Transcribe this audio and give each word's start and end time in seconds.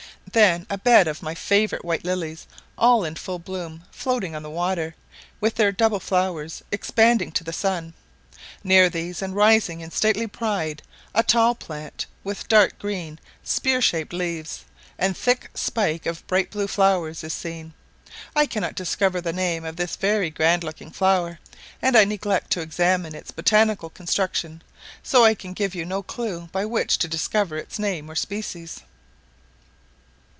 Then 0.33 0.65
a 0.69 0.77
bed 0.77 1.09
of 1.09 1.21
my 1.21 1.35
favourite 1.35 1.83
white 1.83 2.05
lilies, 2.05 2.47
all 2.77 3.03
in 3.03 3.15
full 3.15 3.37
bloom, 3.37 3.83
floating 3.91 4.33
on 4.33 4.43
the 4.43 4.49
water, 4.49 4.95
with 5.41 5.55
their 5.55 5.73
double 5.73 5.99
flowers 5.99 6.63
expanding 6.71 7.33
to 7.33 7.43
the 7.43 7.51
sun; 7.51 7.93
near 8.63 8.89
these, 8.89 9.21
and 9.21 9.35
rising 9.35 9.81
in 9.81 9.91
stately 9.91 10.27
pride, 10.27 10.83
a 11.13 11.21
tall 11.21 11.53
plant, 11.53 12.05
with 12.23 12.47
dark 12.47 12.79
green 12.79 13.19
spear 13.43 13.81
shaped 13.81 14.13
leaves, 14.13 14.63
and 14.97 15.17
thick 15.17 15.49
spike 15.53 16.05
of 16.05 16.25
bright 16.27 16.49
blue 16.49 16.67
flowers, 16.67 17.25
is 17.25 17.33
seen. 17.33 17.73
I 18.33 18.45
cannot 18.45 18.75
discover 18.75 19.19
the 19.19 19.33
name 19.33 19.65
of 19.65 19.75
this 19.75 19.97
very 19.97 20.29
grand 20.29 20.63
looking 20.63 20.91
flower, 20.91 21.39
and 21.81 21.97
I 21.97 22.05
neglected 22.05 22.51
to 22.51 22.61
examine 22.61 23.15
its 23.15 23.31
botanical 23.31 23.89
construction; 23.89 24.61
so 25.03 25.35
can 25.35 25.51
give 25.51 25.75
you 25.75 25.83
no 25.83 26.01
clue 26.01 26.47
by 26.53 26.63
which 26.63 26.99
to 26.99 27.09
discover 27.09 27.57
its 27.57 27.77
name 27.77 28.09
or 28.09 28.15
species. 28.15 28.79